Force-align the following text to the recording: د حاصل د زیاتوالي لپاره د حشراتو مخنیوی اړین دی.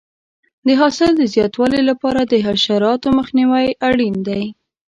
د 0.67 0.69
حاصل 0.79 1.11
د 1.17 1.23
زیاتوالي 1.33 1.81
لپاره 1.89 2.21
د 2.25 2.33
حشراتو 2.47 3.07
مخنیوی 3.19 3.67
اړین 3.87 4.15
دی. 4.27 4.43